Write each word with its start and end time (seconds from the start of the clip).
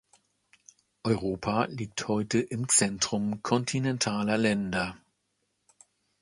Europa 1.03 1.65
liegt 1.65 2.07
heute 2.07 2.39
im 2.39 2.67
Zentrum 2.67 3.43
kontinentaler 3.43 4.35
Länder. 4.35 4.97